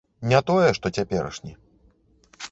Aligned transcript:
Не 0.29 0.37
тое, 0.47 0.69
што 0.77 0.91
цяперашні. 0.99 1.53